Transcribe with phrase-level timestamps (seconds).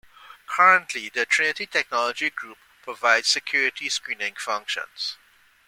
[0.47, 5.17] Currently the Trinity Technology Group provides security screening functions.